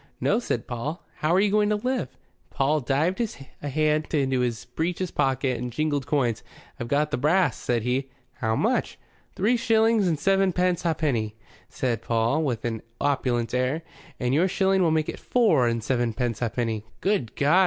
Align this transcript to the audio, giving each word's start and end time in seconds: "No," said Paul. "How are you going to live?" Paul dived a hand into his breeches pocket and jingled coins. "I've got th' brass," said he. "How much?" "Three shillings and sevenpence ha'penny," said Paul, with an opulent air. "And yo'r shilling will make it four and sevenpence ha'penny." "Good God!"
"No," 0.19 0.39
said 0.39 0.65
Paul. 0.65 1.05
"How 1.17 1.31
are 1.35 1.39
you 1.39 1.51
going 1.51 1.69
to 1.69 1.75
live?" 1.75 2.07
Paul 2.49 2.79
dived 2.79 3.21
a 3.61 3.69
hand 3.69 4.11
into 4.15 4.39
his 4.39 4.65
breeches 4.65 5.11
pocket 5.11 5.59
and 5.59 5.71
jingled 5.71 6.07
coins. 6.07 6.41
"I've 6.79 6.87
got 6.87 7.11
th' 7.11 7.21
brass," 7.21 7.55
said 7.55 7.83
he. 7.83 8.09
"How 8.37 8.55
much?" 8.55 8.97
"Three 9.35 9.57
shillings 9.57 10.07
and 10.07 10.17
sevenpence 10.19 10.81
ha'penny," 10.81 11.35
said 11.69 12.01
Paul, 12.01 12.41
with 12.43 12.65
an 12.65 12.81
opulent 12.99 13.53
air. 13.53 13.83
"And 14.19 14.33
yo'r 14.33 14.47
shilling 14.47 14.81
will 14.81 14.89
make 14.89 15.07
it 15.07 15.19
four 15.19 15.67
and 15.67 15.83
sevenpence 15.83 16.39
ha'penny." 16.39 16.83
"Good 17.01 17.35
God!" 17.35 17.51